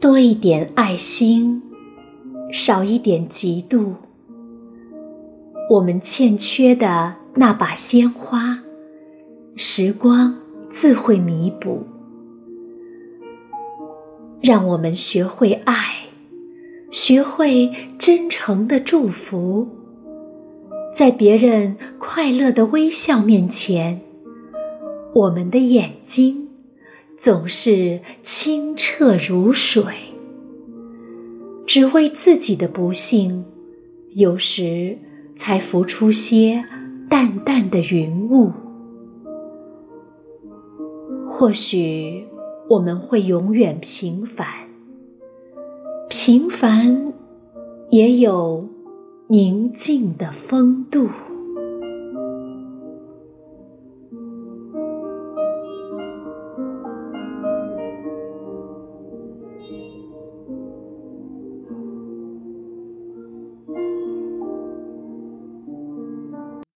[0.00, 1.60] 多一点爱心，
[2.52, 3.94] 少一点嫉妒。
[5.68, 8.60] 我们欠缺的那把鲜花，
[9.56, 10.36] 时光
[10.70, 11.84] 自会弥补。
[14.40, 15.74] 让我们学会爱，
[16.92, 17.68] 学会
[17.98, 19.66] 真诚的祝福。
[20.94, 24.00] 在别人快乐的微笑面前，
[25.12, 26.47] 我们的眼睛
[27.18, 29.84] 总是清澈如水。
[31.66, 33.44] 只为自己的不幸，
[34.14, 34.96] 有时
[35.36, 36.64] 才浮出些
[37.10, 38.50] 淡淡的云雾。
[41.28, 42.24] 或许
[42.70, 44.46] 我们会永远平凡，
[46.08, 47.12] 平凡
[47.90, 48.66] 也有。
[49.30, 51.06] 宁静的风度。